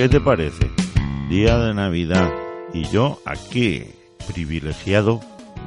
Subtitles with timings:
[0.00, 0.70] ¿Qué te parece?
[1.28, 2.32] Día de Navidad
[2.72, 3.84] y yo aquí,
[4.32, 5.20] privilegiado,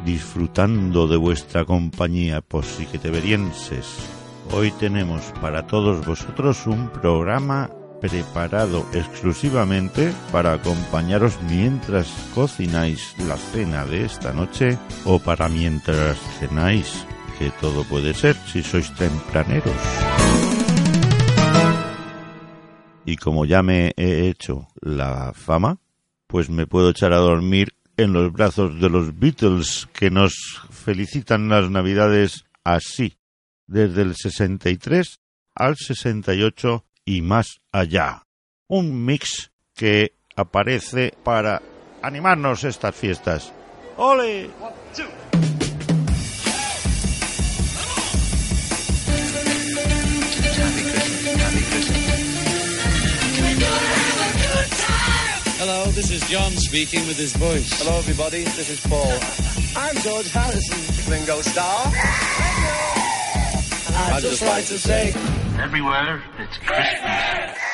[0.05, 3.85] disfrutando de vuestra compañía posiqueteverienses.
[4.51, 7.69] Hoy tenemos para todos vosotros un programa
[8.01, 17.05] preparado exclusivamente para acompañaros mientras cocináis la cena de esta noche o para mientras cenáis,
[17.37, 20.62] que todo puede ser si sois tempraneros.
[23.05, 25.77] Y como ya me he hecho la fama,
[26.27, 30.33] pues me puedo echar a dormir en los brazos de los Beatles que nos
[30.71, 33.17] felicitan las Navidades así,
[33.67, 35.19] desde el 63
[35.55, 38.25] al 68 y más allá.
[38.67, 41.61] Un mix que aparece para
[42.01, 43.53] animarnos estas fiestas.
[43.97, 44.49] ¡Ole!
[44.59, 45.62] Hello,
[55.93, 57.81] this is John speaking with his voice.
[57.81, 58.43] Hello, everybody.
[58.43, 59.13] This is Paul.
[59.75, 61.91] I'm George Harrison, Ringo Starr.
[64.11, 65.13] I'd just like to say,
[65.59, 67.72] Everywhere it's Christmas.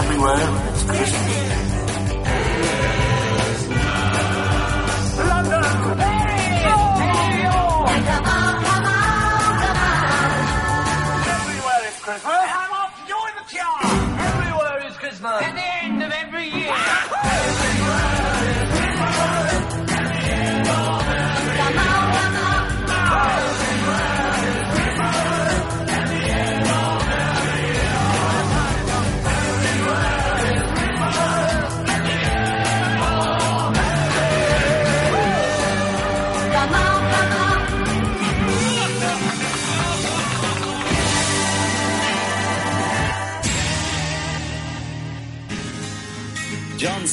[0.00, 0.69] Everywhere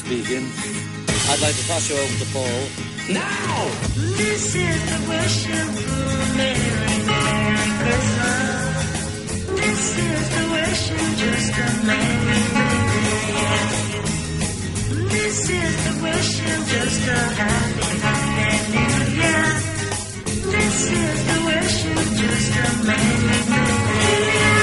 [0.07, 0.47] speaking.
[1.27, 2.59] I'd like to pass you over to Paul.
[4.15, 5.71] This is the wishing
[6.39, 8.87] Merry, Merry Christmas.
[9.59, 12.87] This is the wishing just a Merry, Merry
[15.11, 19.45] This is the wishing just a Happy, Happy New Year.
[20.55, 24.56] This is the wishing just a Merry, Merry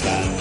[0.00, 0.38] that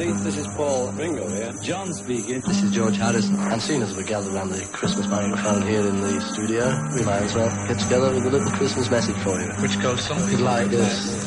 [0.00, 0.24] everybody.
[0.24, 1.52] This is Paul Ringo here.
[1.62, 2.40] John speaking.
[2.40, 3.36] This is George Harrison.
[3.36, 6.64] And seeing as we're gathered around the Christmas microphone here in the studio,
[6.94, 9.48] we might as well get together with a little Christmas message for you.
[9.62, 11.25] Which goes something like this.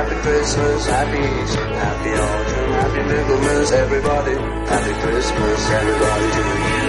[0.00, 4.34] Happy Christmas, Happy Easter, Happy Autumn, Happy Michaelmas, everybody.
[4.72, 6.88] Happy Christmas, everybody to you.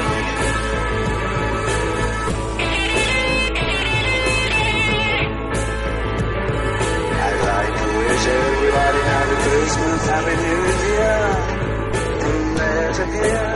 [7.19, 11.19] I'd like to wish everybody Happy Christmas, Happy New Year.
[12.21, 13.50] From there to here,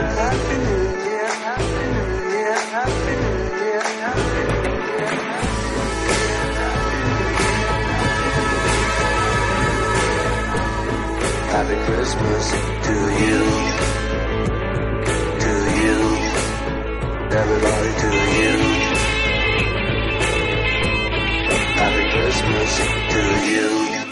[11.66, 12.50] Happy Christmas
[12.86, 12.94] to
[13.26, 13.42] you.
[15.42, 15.52] To
[15.82, 15.98] you.
[17.42, 18.56] Everybody to you.
[21.74, 22.70] Happy Christmas
[23.10, 24.05] to you.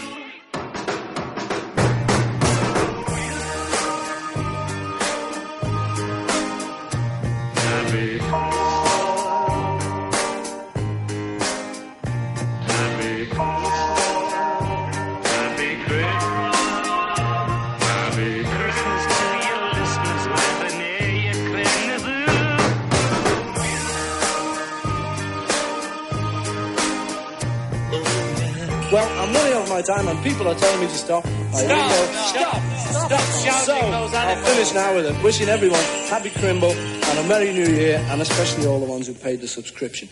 [29.94, 31.24] Time and people are telling me to stop.
[31.26, 32.60] I Stop, stop, stop,
[33.08, 34.48] stop shouting So, those I'll animals.
[34.48, 35.22] finish now with it.
[35.22, 39.14] Wishing everyone happy Crimble and a Merry New Year, and especially all the ones who
[39.14, 40.08] paid the subscription.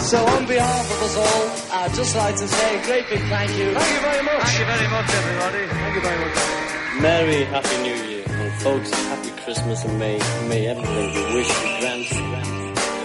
[0.00, 3.50] So on behalf of us all, I'd just like to say a great big thank
[3.52, 3.72] you.
[3.74, 4.42] Thank you very much.
[4.42, 5.62] Thank you very much, everybody.
[5.68, 7.02] Thank you very much.
[7.02, 8.24] Merry Happy New Year.
[8.28, 12.08] And folks, Happy Christmas and may, may everything you wish you grant.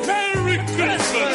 [0.08, 1.35] Merry Christmas,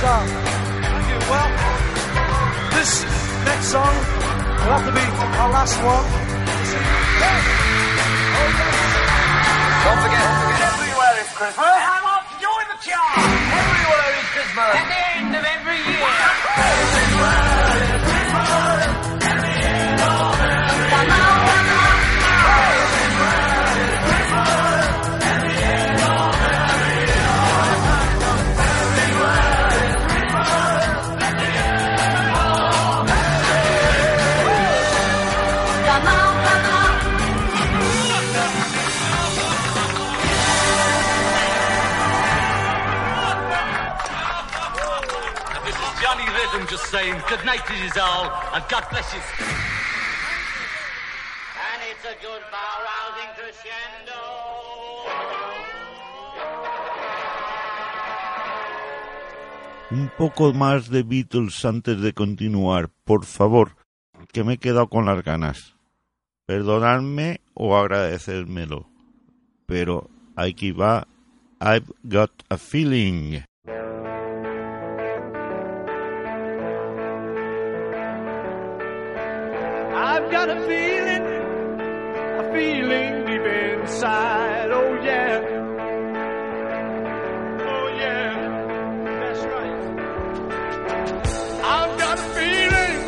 [0.00, 0.42] very much, sir.
[0.82, 1.18] Thank you.
[1.30, 1.48] Well,
[2.74, 3.04] this
[3.44, 3.94] next song
[4.62, 5.04] will have to be
[5.38, 6.04] our last one.
[9.84, 10.22] Don't forget,
[10.70, 11.66] everywhere is Christmas.
[11.66, 13.18] I'm off to join the chart.
[13.18, 14.97] Everywhere is Christmas.
[46.90, 49.20] Good night to you all and God bless you.
[51.68, 54.18] And it's a good bow rousing crescendo.
[59.90, 63.76] Un poco más de Beatles antes de continuar, por favor,
[64.32, 65.74] que me he quedado con las ganas.
[66.46, 68.86] Perdonadme o agradecérmelo.
[69.66, 71.06] Pero aquí va
[71.60, 73.42] I've Got a Feeling.
[80.28, 81.24] I've got a feeling,
[81.80, 83.46] a feeling deep
[83.80, 84.70] inside.
[84.70, 85.40] Oh yeah.
[87.66, 88.34] Oh yeah.
[89.20, 89.80] That's right.
[91.64, 92.98] I've got a feeling,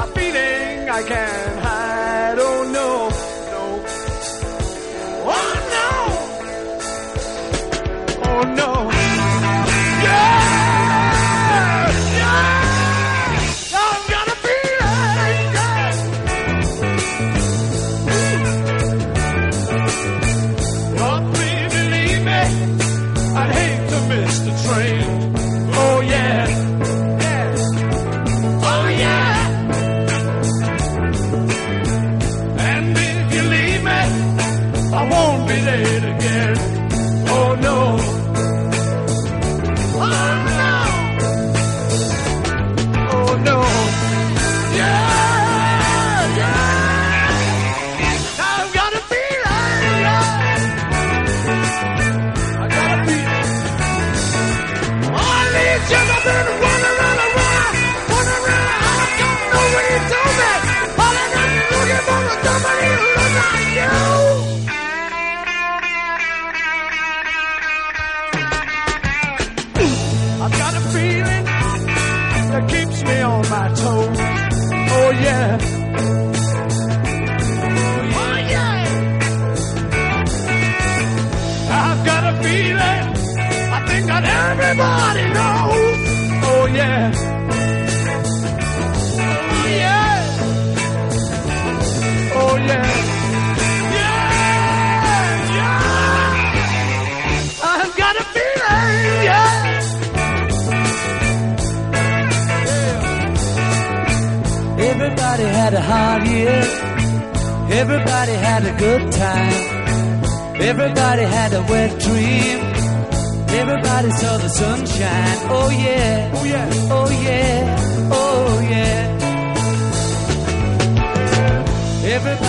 [0.00, 2.38] a feeling I can't hide.
[2.40, 3.08] Oh no,
[3.52, 3.84] no.
[5.30, 5.90] Oh no.
[8.24, 8.95] Oh no.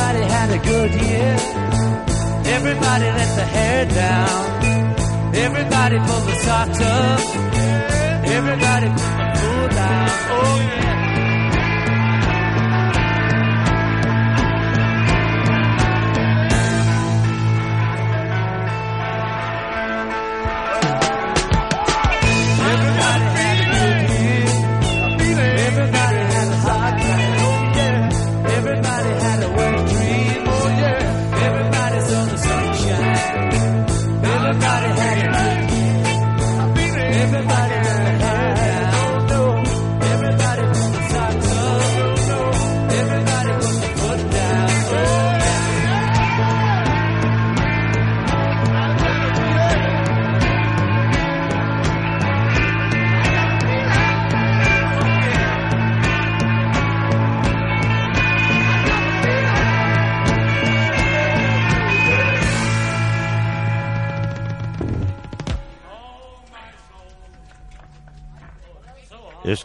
[0.07, 1.35] Everybody had a good year.
[2.55, 5.35] Everybody let the hair down.
[5.35, 7.19] Everybody pulled the socks up.
[8.37, 10.09] Everybody put the food down.
[10.31, 10.96] Oh yeah.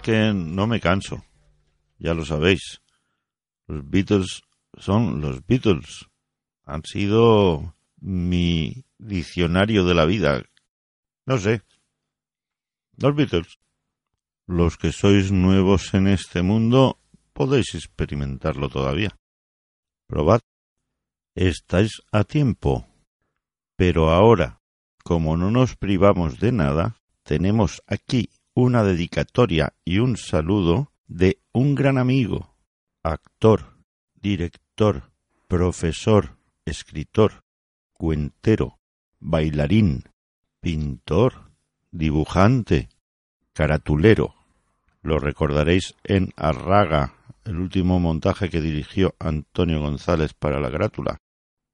[0.03, 1.25] Que no me canso,
[1.99, 2.83] ya lo sabéis.
[3.67, 4.43] Los Beatles
[4.77, 6.09] son los Beatles.
[6.65, 10.43] Han sido mi diccionario de la vida.
[11.25, 11.63] No sé.
[12.97, 13.59] Los Beatles.
[14.47, 16.99] Los que sois nuevos en este mundo
[17.33, 19.17] podéis experimentarlo todavía.
[20.07, 20.41] Probad.
[21.35, 22.87] Estáis a tiempo.
[23.77, 24.61] Pero ahora,
[25.05, 31.75] como no nos privamos de nada, tenemos aquí una dedicatoria y un saludo de un
[31.75, 32.55] gran amigo,
[33.03, 33.77] actor,
[34.21, 35.11] director,
[35.49, 37.45] profesor, escritor,
[37.93, 38.79] cuentero,
[39.21, 40.05] bailarín,
[40.61, 41.51] pintor,
[41.91, 42.89] dibujante,
[43.53, 44.35] caratulero.
[45.03, 51.19] Lo recordaréis en Arraga, el último montaje que dirigió Antonio González para la grátula.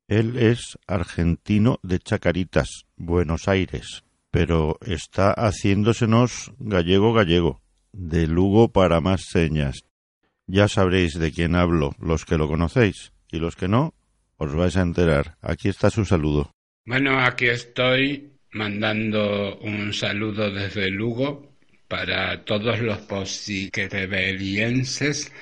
[0.07, 7.63] Él es argentino de Chacaritas, Buenos Aires, pero está haciéndosenos gallego gallego.
[7.93, 9.85] de Lugo para más señas.
[10.47, 13.95] Ya sabréis de quién hablo, los que lo conocéis, y los que no,
[14.37, 15.37] os vais a enterar.
[15.43, 16.53] Aquí está su saludo.
[16.87, 21.53] Bueno, aquí estoy mandando un saludo desde Lugo
[21.87, 25.33] para todos los posiquetebelienses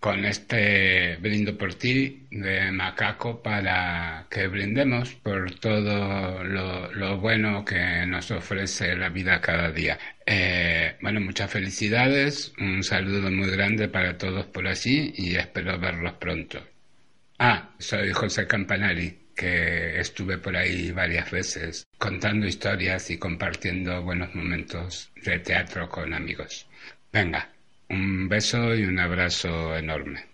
[0.00, 8.06] con este brindo por ti de macaco para que brindemos por todo lo, bueno que
[8.06, 9.98] nos ofrece la vida cada día.
[10.24, 16.14] Eh, bueno, muchas felicidades, un saludo muy grande para todos por allí y espero verlos
[16.14, 16.66] pronto.
[17.38, 24.34] Ah, soy José Campanari, que estuve por ahí varias veces contando historias y compartiendo buenos
[24.34, 26.66] momentos de teatro con amigos.
[27.12, 27.50] Venga,
[27.90, 30.24] un beso y un abrazo enorme.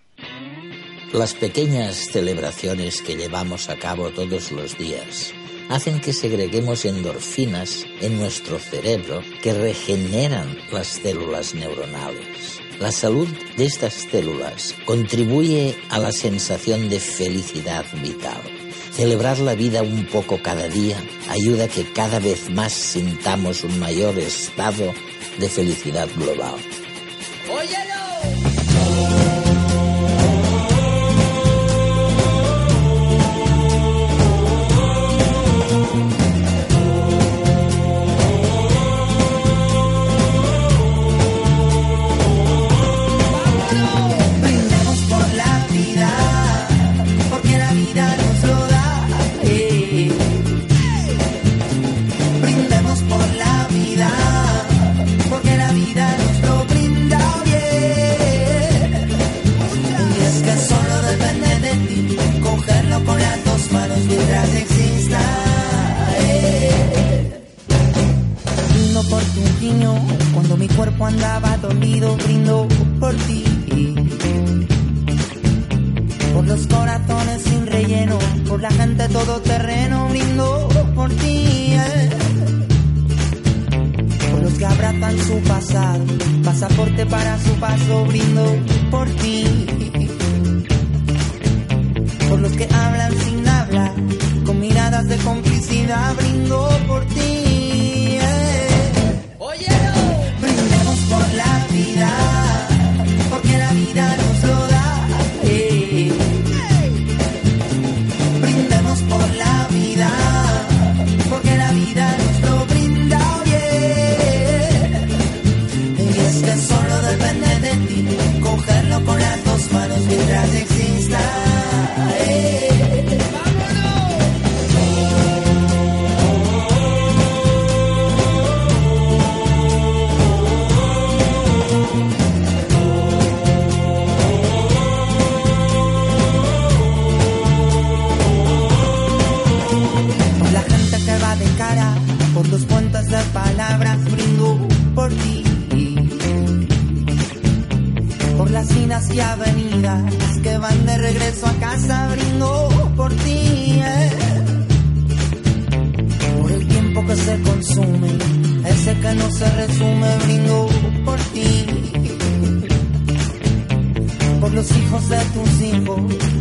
[1.12, 5.32] Las pequeñas celebraciones que llevamos a cabo todos los días
[5.70, 12.60] hacen que segreguemos endorfinas en nuestro cerebro que regeneran las células neuronales.
[12.78, 18.40] La salud de estas células contribuye a la sensación de felicidad vital.
[18.92, 20.98] Celebrar la vida un poco cada día
[21.30, 24.92] ayuda a que cada vez más sintamos un mayor estado
[25.38, 26.54] de felicidad global.
[27.46, 28.05] Brindemos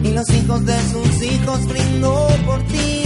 [0.04, 3.05] y los hijos de sus hijos, brindo por ti.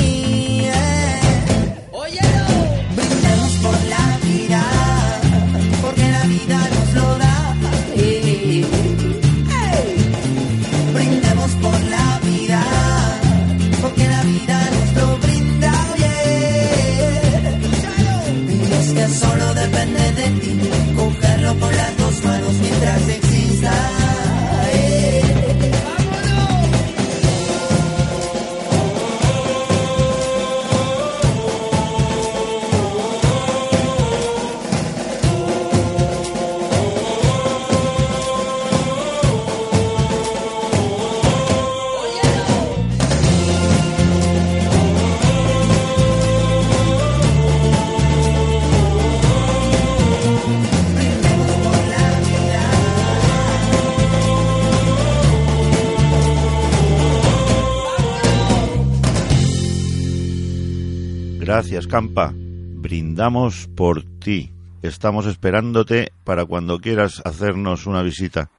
[61.89, 62.33] Gracias, Campa.
[62.35, 64.51] Brindamos por ti.
[64.83, 68.51] Estamos esperándote para cuando quieras hacernos una visita.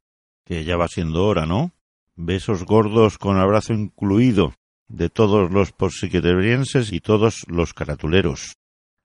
[0.45, 1.71] Que ya va siendo hora, ¿no?
[2.17, 4.55] Besos gordos con abrazo incluido
[4.89, 8.57] de todos los posiquetebrienses y todos los caratuleros.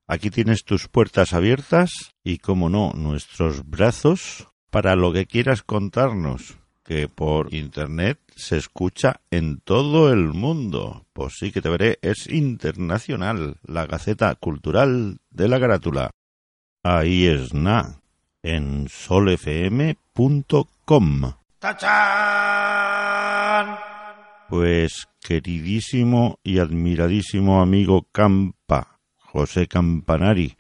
[0.08, 1.92] Aquí tienes tus puertas abiertas
[2.24, 9.20] y, como no, nuestros brazos para lo que quieras contarnos, que por Internet se escucha
[9.32, 11.06] en todo el mundo.
[11.12, 16.12] Pues sí que te veré, es internacional, la Gaceta Cultural de la Grátula.
[16.84, 18.00] Ahí es na,
[18.44, 20.04] en solfm.com.
[21.60, 22.86] ¡Tachán!
[24.48, 30.56] Pues queridísimo y admiradísimo amigo Campa, José Campanari,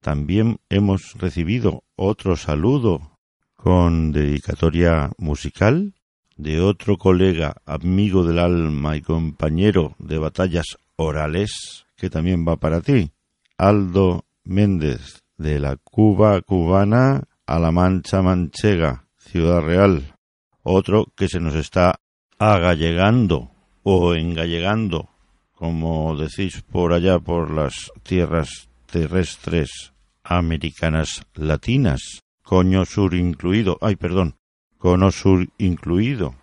[0.00, 3.18] también hemos recibido otro saludo
[3.62, 5.92] con dedicatoria musical
[6.38, 12.80] de otro colega, amigo del alma y compañero de batallas orales, que también va para
[12.80, 13.10] ti,
[13.58, 20.14] Aldo Méndez, de la Cuba cubana a la Mancha Manchega, Ciudad Real.
[20.62, 22.00] Otro que se nos está
[22.38, 23.50] agallegando
[23.82, 25.10] o engallegando,
[25.52, 29.92] como decís por allá por las tierras terrestres
[30.24, 34.34] americanas latinas, coño sur incluido, ay perdón,
[34.76, 36.34] cono sur incluido,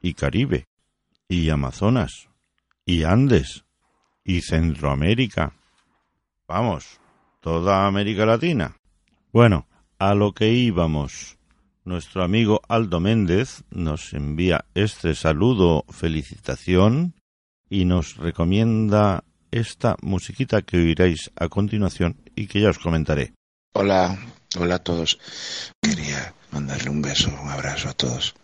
[0.00, 0.64] y Caribe,
[1.28, 2.30] y Amazonas,
[2.86, 3.66] y Andes,
[4.24, 5.52] y Centroamérica.
[6.48, 6.98] Vamos,
[7.40, 8.74] toda América Latina.
[9.34, 9.66] Bueno,
[9.98, 11.36] a lo que íbamos.
[11.84, 17.12] Nuestro amigo Aldo Méndez nos envía este saludo, felicitación
[17.68, 23.34] y nos recomienda esta musiquita que oiréis a continuación y que ya os comentaré.
[23.74, 24.18] Hola,
[24.58, 25.18] hola a todos.
[25.80, 28.34] Quería mandarle un beso, un abrazo a todos.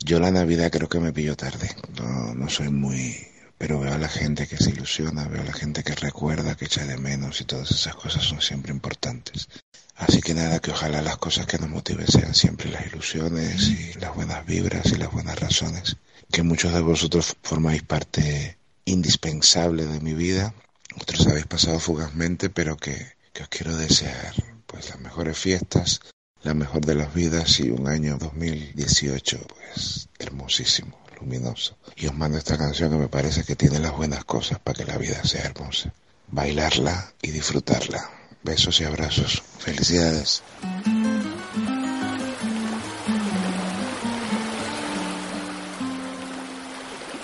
[0.00, 1.74] Yo la Navidad creo que me pillo tarde.
[1.98, 3.16] No, no soy muy...
[3.56, 6.66] Pero veo a la gente que se ilusiona, veo a la gente que recuerda, que
[6.66, 9.48] echa de menos y todas esas cosas son siempre importantes.
[9.96, 13.94] Así que nada, que ojalá las cosas que nos motiven sean siempre las ilusiones y
[13.98, 15.96] las buenas vibras y las buenas razones.
[16.30, 20.54] Que muchos de vosotros formáis parte indispensable de mi vida.
[21.00, 24.34] Otros habéis pasado fugazmente, pero que, que os quiero desear
[24.68, 26.00] pues las mejores fiestas,
[26.42, 31.76] la mejor de las vidas y un año 2018 pues hermosísimo, luminoso.
[31.96, 34.90] Y os mando esta canción que me parece que tiene las buenas cosas para que
[34.90, 35.92] la vida sea hermosa.
[36.28, 38.10] Bailarla y disfrutarla.
[38.42, 39.42] Besos y abrazos.
[39.58, 40.42] Felicidades.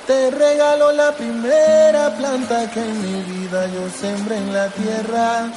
[0.06, 5.50] Te regalo la primera planta que en mi vida yo sembré en la tierra.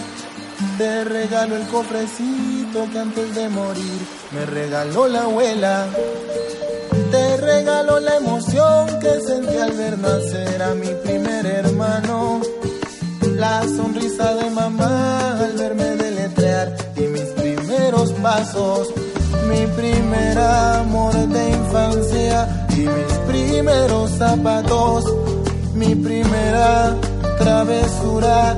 [0.58, 5.86] Te regalo el cofrecito que antes de morir me regaló la abuela.
[7.12, 12.42] Te regalo la emoción que sentí al ver nacer a mi primer hermano.
[13.36, 18.88] La sonrisa de mamá al verme deletrear y mis primeros pasos.
[19.48, 25.06] Mi primer amor de infancia y mis primeros zapatos.
[25.76, 26.96] Mi primera
[27.38, 28.58] travesura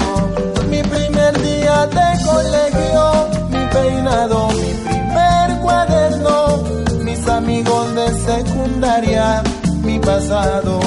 [1.71, 6.63] De colegio, mi peinado, mi primer cuaderno,
[7.03, 9.41] mis amigos de secundaria,
[9.83, 10.79] mi pasado,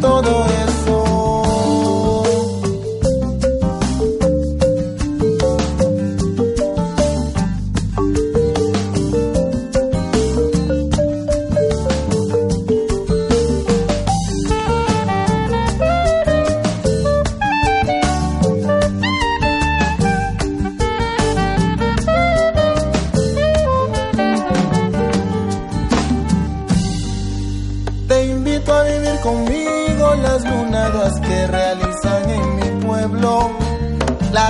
[0.00, 0.75] todo eso.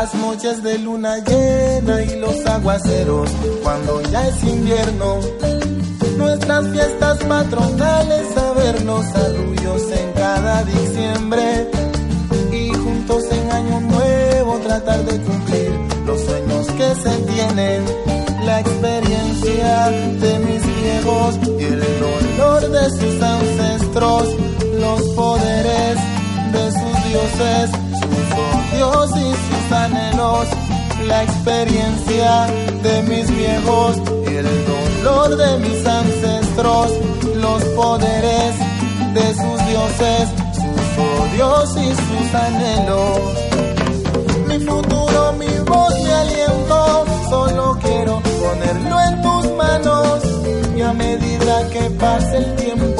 [0.06, 3.28] Las noches de luna llena y los aguaceros
[3.64, 5.18] cuando ya es invierno.
[6.16, 11.68] Nuestras fiestas patronales a ver los arrullos en cada diciembre.
[12.52, 15.72] Y juntos en año nuevo tratar de cumplir
[16.06, 17.84] los sueños que se tienen.
[18.44, 24.28] La experiencia de mis viejos y el dolor de sus ancestros,
[24.78, 25.98] los poderes
[26.52, 27.85] de sus dioses,
[29.46, 30.46] sus anhelos,
[31.06, 32.46] la experiencia
[32.82, 33.96] de mis viejos,
[34.30, 36.92] y el dolor de mis ancestros,
[37.36, 38.54] los poderes
[39.14, 43.20] de sus dioses, sus odios y sus anhelos.
[44.48, 50.20] Mi futuro, mi voz, mi aliento, solo quiero ponerlo en tus manos
[50.76, 52.95] y a medida que pase el tiempo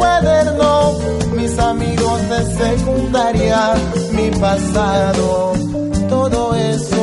[0.00, 0.98] cuaderno,
[1.36, 3.74] mis amigos de secundaria,
[4.12, 5.52] mi pasado,
[6.08, 6.99] todo eso.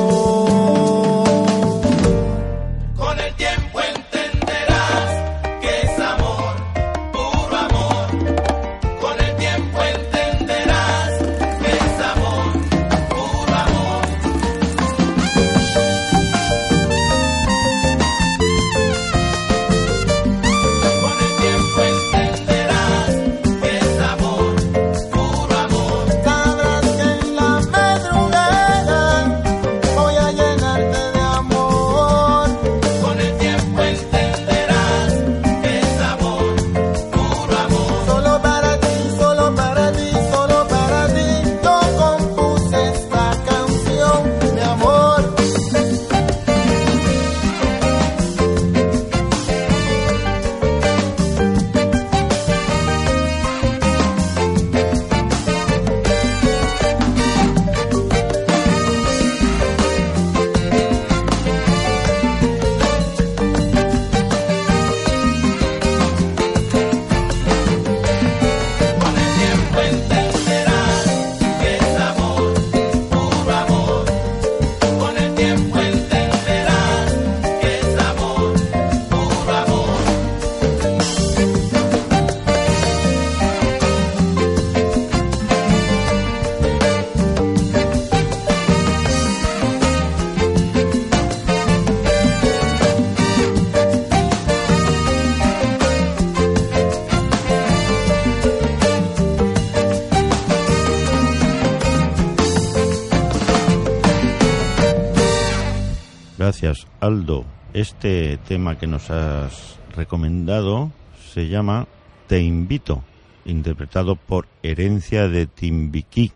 [108.76, 110.92] Que nos has recomendado
[111.34, 111.88] se llama
[112.28, 113.04] Te invito,
[113.46, 116.34] interpretado por Herencia de Timbiquí.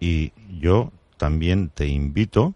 [0.00, 2.54] Y yo también te invito,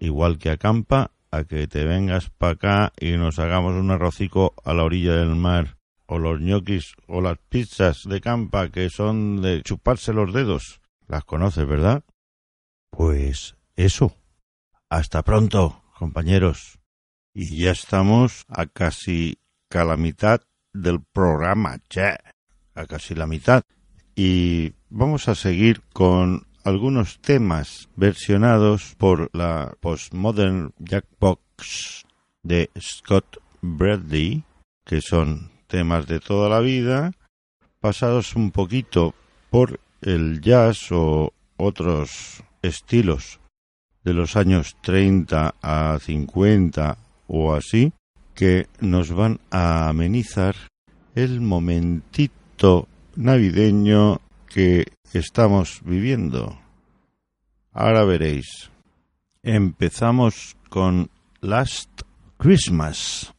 [0.00, 4.54] igual que a Campa, a que te vengas para acá y nos hagamos un arrocico
[4.64, 5.76] a la orilla del mar.
[6.06, 10.80] O los ñoquis o las pizzas de Campa que son de chuparse los dedos.
[11.06, 12.04] Las conoces, ¿verdad?
[12.90, 14.16] Pues eso.
[14.90, 16.78] Hasta pronto, compañeros.
[17.34, 19.38] Y ya estamos a casi
[19.80, 20.40] a la mitad
[20.72, 22.18] del programa, ya.
[22.74, 23.62] A casi la mitad.
[24.14, 32.04] Y vamos a seguir con algunos temas versionados por la Postmodern Jackbox
[32.42, 34.44] de Scott Bradley,
[34.84, 37.12] que son temas de toda la vida,
[37.80, 39.14] pasados un poquito
[39.50, 43.40] por el jazz o otros estilos
[44.04, 47.92] de los años 30 a 50 o así,
[48.34, 50.56] que nos van a amenizar
[51.14, 56.58] el momentito navideño que estamos viviendo.
[57.72, 58.70] Ahora veréis.
[59.42, 61.10] Empezamos con
[61.40, 62.02] Last
[62.38, 63.34] Christmas,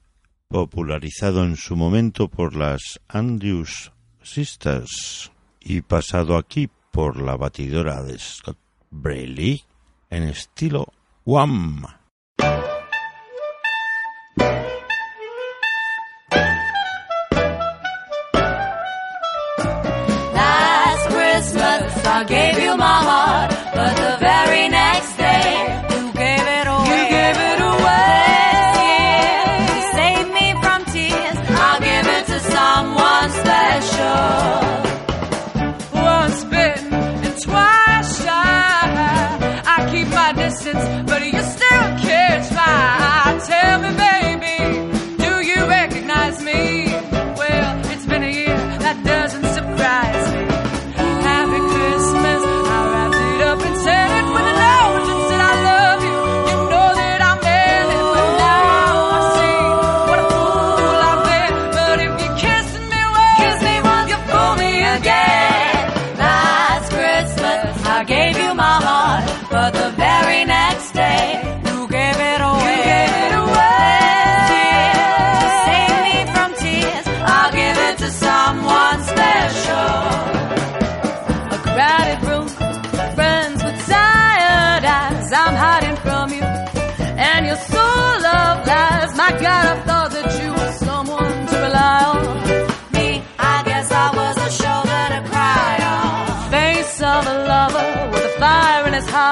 [0.48, 8.18] popularizado en su momento por las Andrews Sisters y pasado aquí por la batidora de
[8.20, 8.58] Scott
[8.92, 9.64] Brayley
[10.10, 10.88] en estilo
[11.26, 11.86] Wham.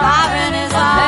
[0.03, 1.02] Five in his eyes.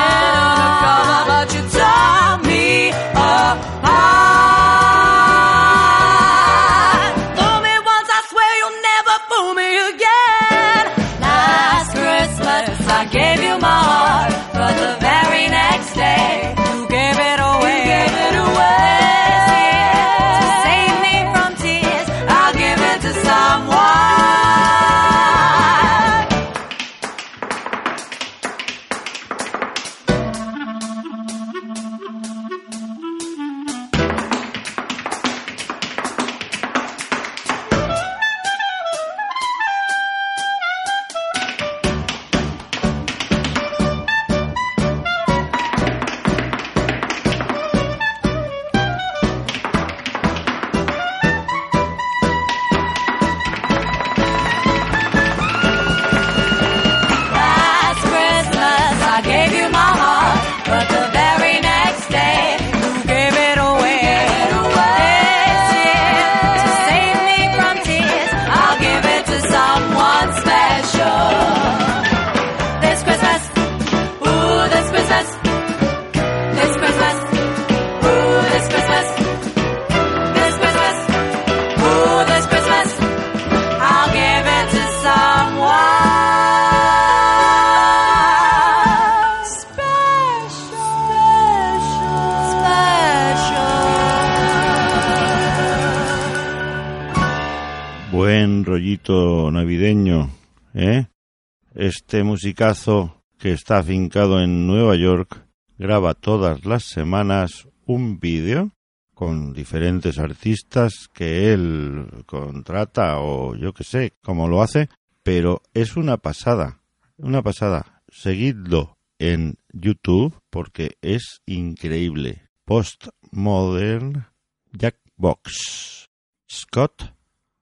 [102.45, 105.47] Musicazo que está afincado en Nueva York
[105.79, 108.69] graba todas las semanas un vídeo
[109.15, 114.89] con diferentes artistas que él contrata o yo que sé cómo lo hace,
[115.23, 116.81] pero es una pasada,
[117.17, 118.03] una pasada.
[118.09, 122.43] Seguidlo en YouTube porque es increíble.
[122.63, 124.27] Postmodern
[124.71, 126.05] Jackbox.
[126.47, 127.11] Scott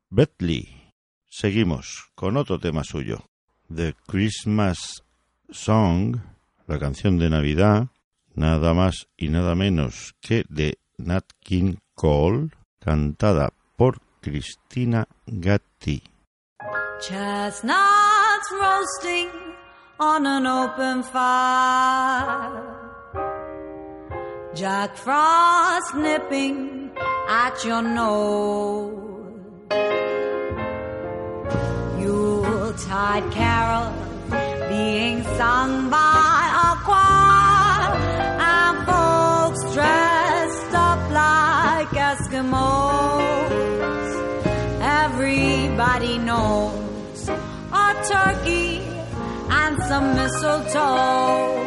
[0.10, 0.92] Bentley.
[1.30, 3.24] Seguimos con otro tema suyo.
[3.70, 5.04] The Christmas
[5.50, 6.18] Song,
[6.68, 7.88] la canción de Navidad,
[8.36, 12.50] nada más y nada menos que de Nat King Cole,
[12.80, 16.02] cantada por Cristina Gatti.
[17.00, 19.30] Chestnuts roasting
[20.00, 22.74] on an open fire.
[24.56, 26.92] Jack Frost nipping
[27.28, 29.04] at your nose.
[32.74, 33.94] Yuletide carol
[34.68, 37.94] being sung by a choir.
[38.42, 42.50] And folks dressed up like Eskimos.
[44.82, 48.82] Everybody knows a turkey
[49.50, 51.62] and some mistletoe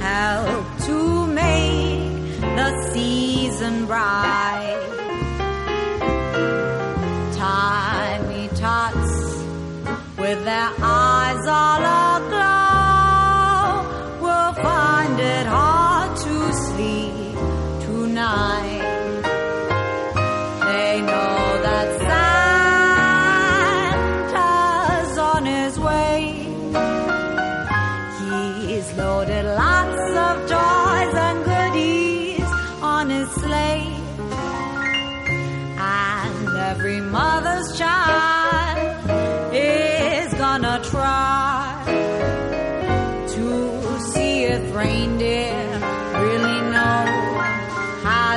[0.00, 4.35] help to make the season bright.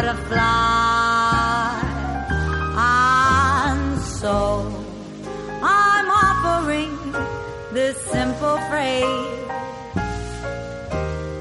[0.09, 1.81] How to fly.
[2.77, 4.35] And so
[5.61, 6.95] I'm offering
[7.73, 9.47] this simple phrase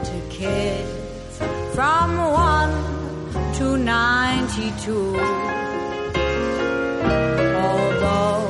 [0.09, 1.39] to kids
[1.75, 5.17] from 1 to 92.
[7.69, 8.45] Although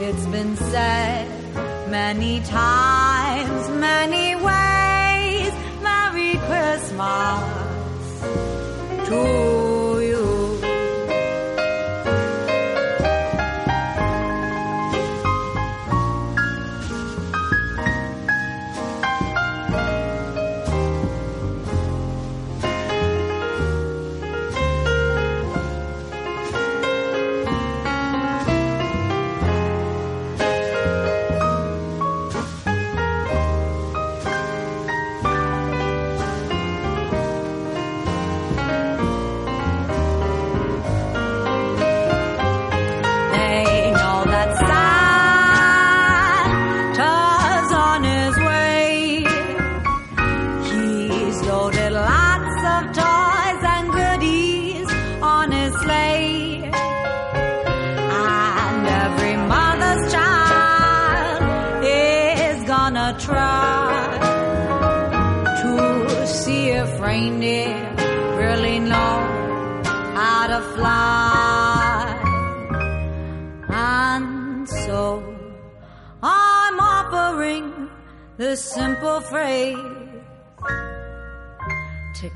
[0.00, 1.28] it's been said
[1.90, 3.07] many times,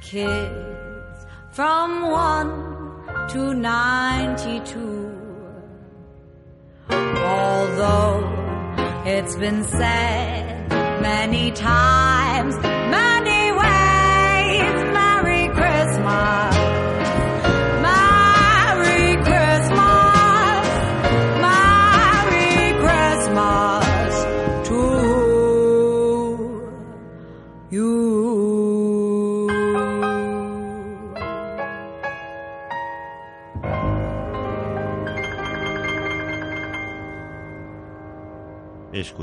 [0.02, 5.12] kids from 1 to 92.
[6.90, 8.18] Although
[9.06, 10.68] it's been said
[11.00, 13.11] many times, many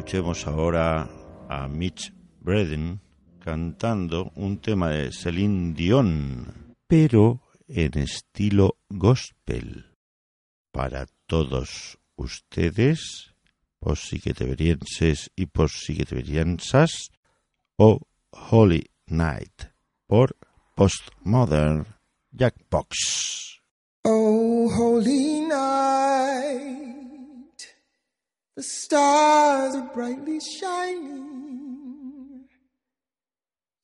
[0.10, 1.08] Escuchemos ahora
[1.50, 3.00] a Mitch Braden
[3.38, 9.86] cantando un tema de Celine Dion, pero en estilo gospel.
[10.72, 13.36] Para todos ustedes,
[13.80, 17.12] posiqueteverienses y posiqueteveriensas,
[17.78, 18.00] o
[18.50, 19.66] Holy Night,
[20.08, 20.36] por
[20.74, 21.86] Postmodern
[22.32, 23.62] Jackbox.
[24.06, 26.79] Oh, holy night,
[28.60, 32.44] the stars are brightly shining.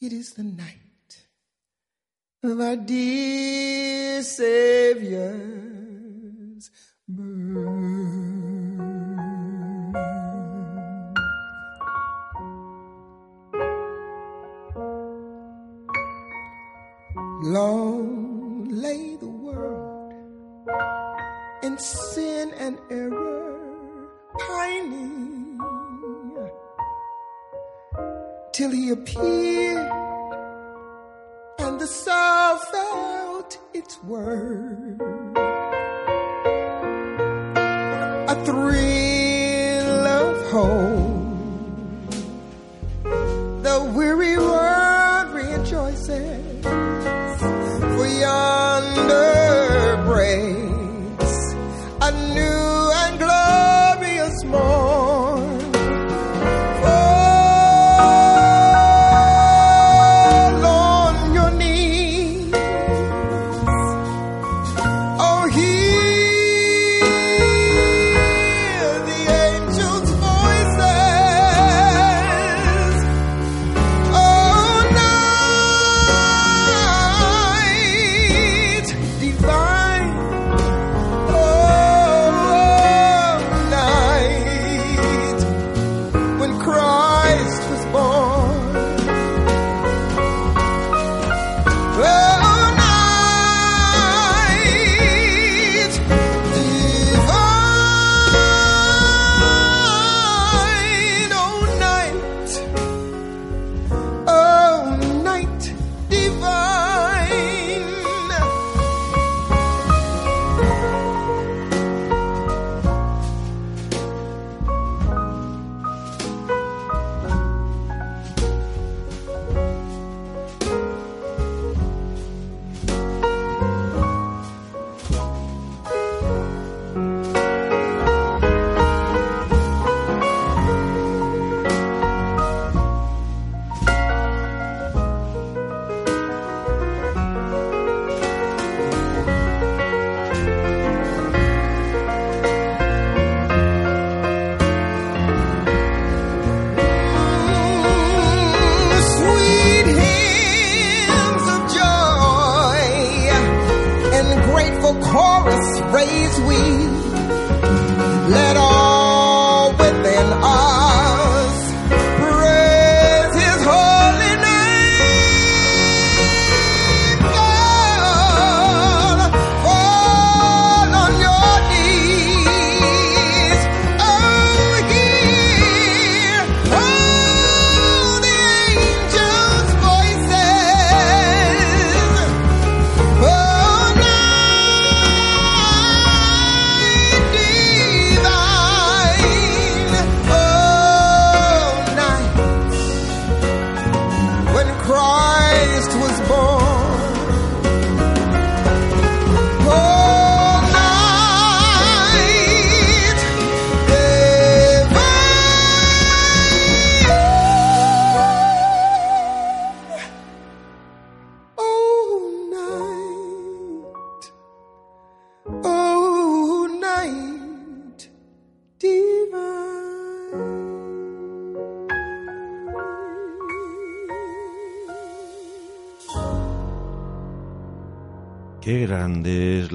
[0.01, 1.23] It is the night
[2.43, 5.09] of our dear Savior's
[7.07, 7.55] birth.
[17.43, 20.13] Long lay the world
[21.63, 23.44] in sin and error
[24.47, 25.59] pining
[28.53, 29.91] till he appeared
[31.59, 35.01] and the soul felt its worth.
[38.33, 42.11] A thrill of hope,
[43.63, 46.63] the weary world rejoices
[47.95, 49.23] for yonder
[50.05, 51.35] breaks
[52.01, 52.44] a new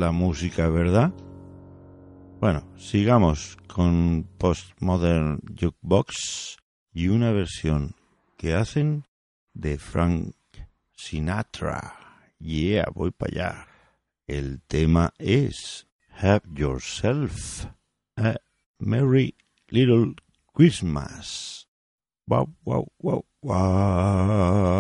[0.01, 1.13] la música, ¿verdad?
[2.41, 6.57] Bueno, sigamos con Postmodern Jukebox
[6.95, 7.95] y una versión
[8.39, 9.05] que hacen
[9.53, 10.35] de Frank
[10.97, 11.95] Sinatra.
[12.39, 13.67] Yeah, voy para allá.
[14.27, 15.87] El tema es
[16.19, 17.67] Have Yourself
[18.17, 18.37] a
[18.79, 19.35] Merry
[19.69, 20.15] Little
[20.55, 21.69] Christmas.
[22.27, 24.71] Wow, wow, wow, wow.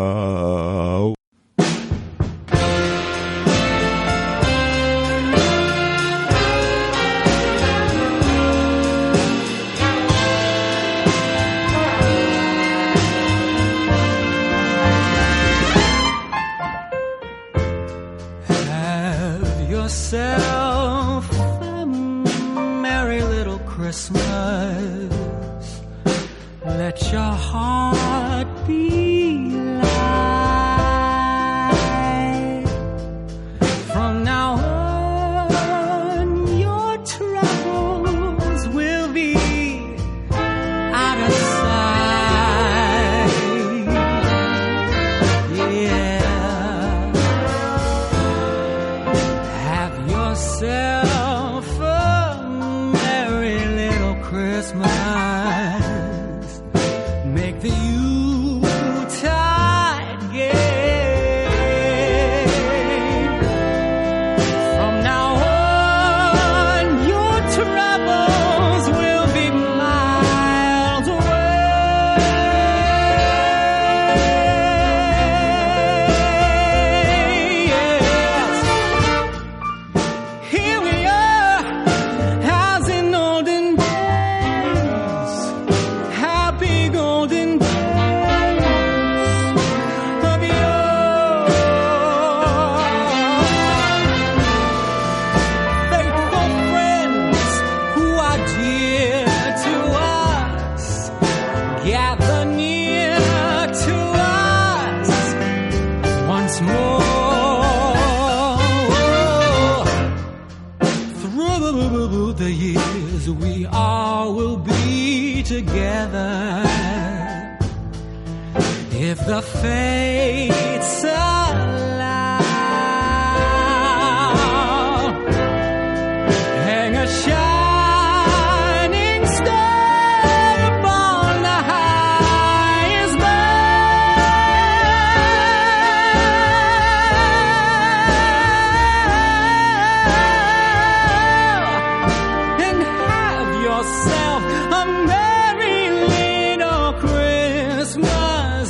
[26.91, 29.00] let your heart beat.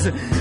[0.02, 0.39] Deus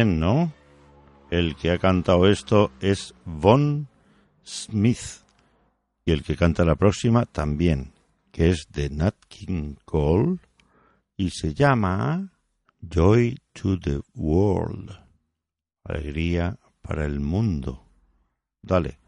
[0.00, 0.52] bien, ¿no?
[1.30, 3.86] El que ha cantado esto es Von
[4.42, 5.22] Smith.
[6.06, 7.92] Y el que canta la próxima también,
[8.32, 10.38] que es de Nat King Cole
[11.16, 12.32] y se llama
[12.80, 14.90] Joy to the World.
[15.84, 17.84] Alegría para el mundo.
[18.62, 18.98] Dale.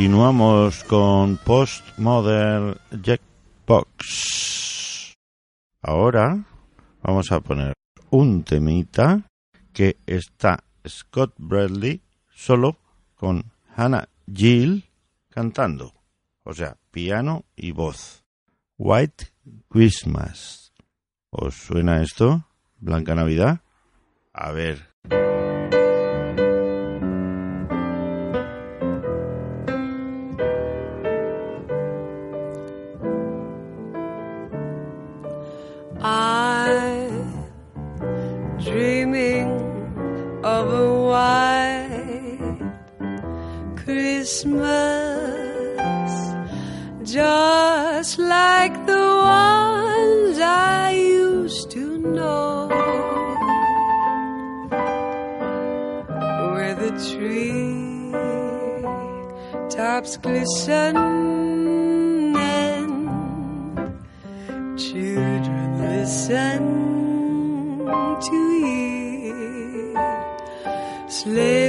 [0.00, 3.92] Continuamos con Postmodern Jackbox.
[5.82, 6.42] Ahora
[7.02, 7.74] vamos a poner
[8.08, 9.28] un temita
[9.74, 12.78] que está Scott Bradley solo
[13.14, 14.88] con Hannah Gill
[15.28, 15.92] cantando,
[16.44, 18.24] o sea, piano y voz.
[18.78, 19.26] White
[19.68, 20.72] Christmas.
[21.28, 22.46] ¿Os suena esto?
[22.78, 23.60] ¿Blanca Navidad?
[24.32, 24.88] A ver.
[40.60, 42.58] of a white
[43.82, 44.60] Christmas,
[47.02, 49.06] just like the
[49.38, 52.68] ones I used to know,
[56.52, 58.12] where the tree
[59.70, 60.96] tops glisten
[62.36, 62.92] and
[64.78, 66.60] children listen
[68.28, 68.59] to you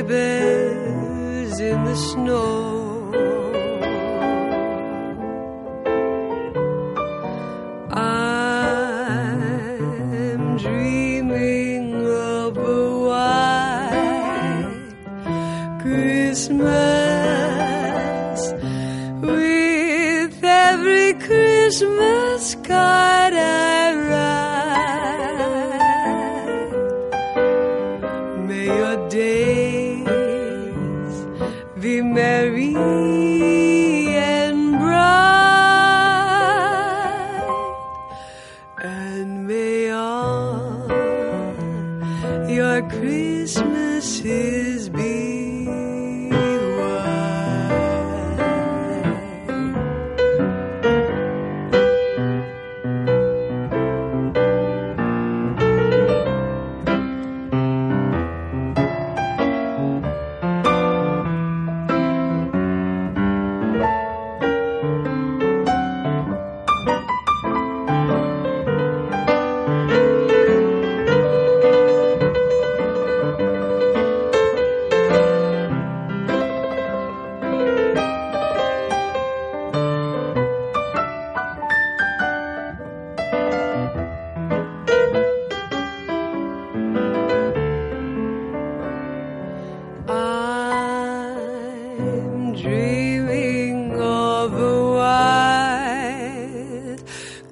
[0.04, 2.71] bells in the snow.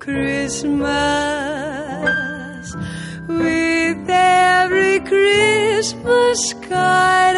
[0.10, 0.90] Christmas
[3.28, 7.29] with every Christmas card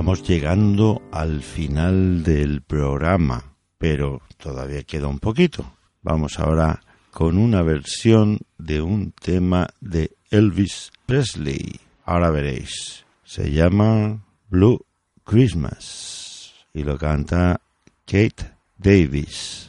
[0.00, 3.44] Vamos llegando al final del programa,
[3.76, 5.74] pero todavía queda un poquito.
[6.00, 6.80] Vamos ahora
[7.10, 11.78] con una versión de un tema de Elvis Presley.
[12.06, 13.04] Ahora veréis.
[13.24, 14.86] Se llama Blue
[15.22, 17.60] Christmas y lo canta
[18.06, 19.68] Kate Davis.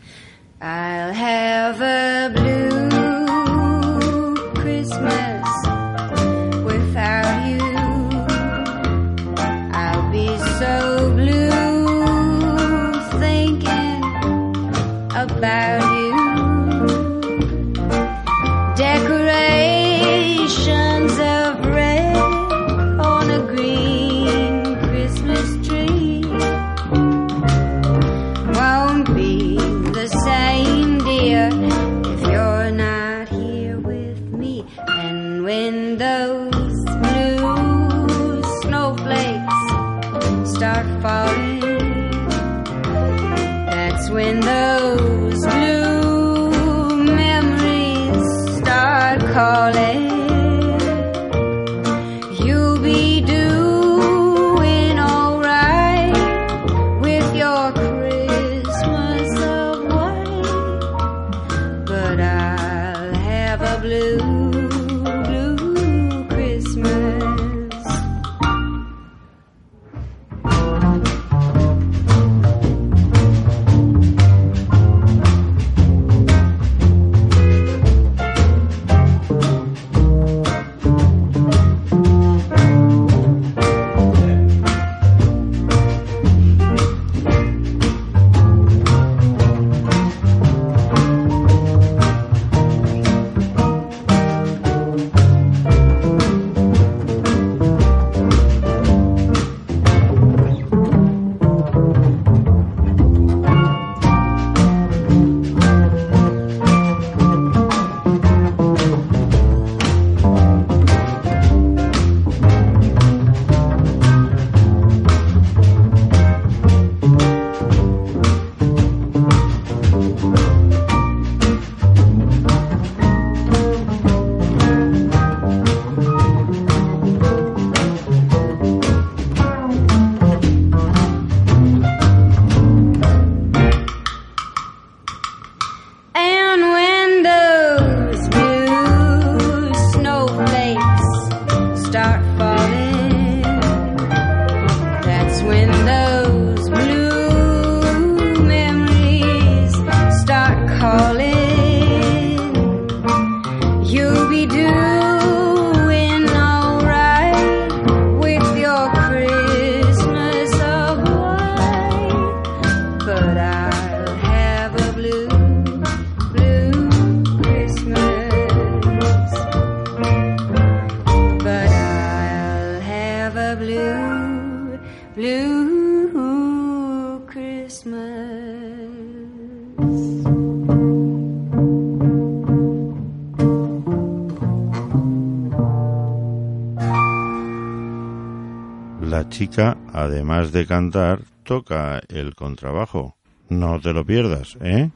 [189.52, 193.16] Chica, además de cantar, toca el contrabajo.
[193.50, 194.90] No te lo pierdas, ¿eh?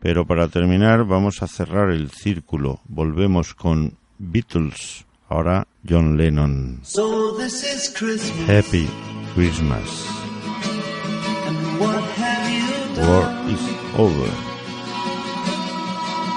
[0.00, 2.80] Pero para terminar vamos a cerrar el círculo.
[2.84, 5.06] Volvemos con Beatles.
[5.28, 6.80] Ahora John Lennon.
[6.82, 8.48] So this is Christmas.
[8.48, 8.86] Happy
[9.34, 10.06] Christmas.
[11.48, 13.50] And what have you War done?
[13.50, 13.60] is
[13.96, 14.30] over.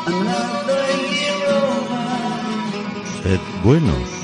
[0.08, 2.06] Another year over.
[3.24, 4.15] Sed buenos,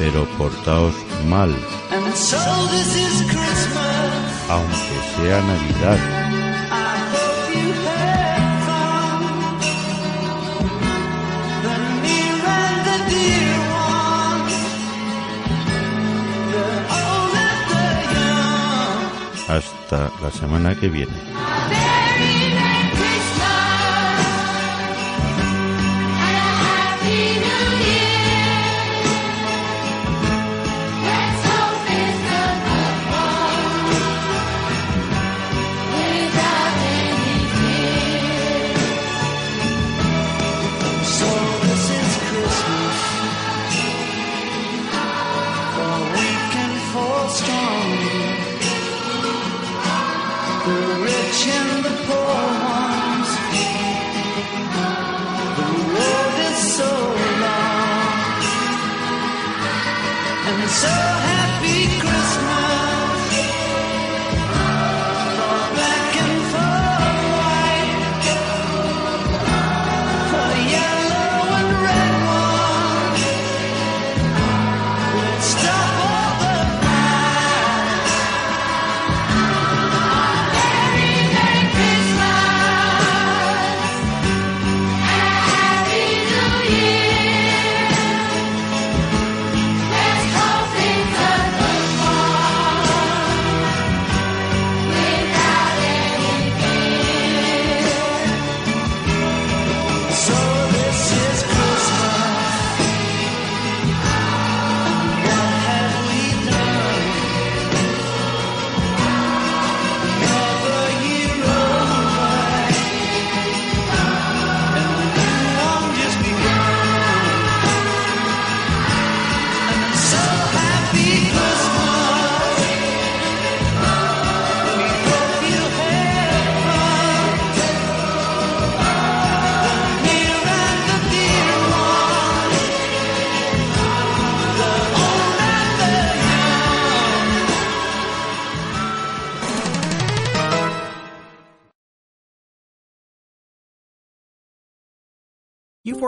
[0.00, 0.94] pero portaos
[1.28, 1.50] mal,
[1.92, 2.40] And so
[2.72, 4.48] this is Christmas.
[4.48, 5.98] aunque sea Navidad.
[19.48, 21.39] Hasta la semana que viene.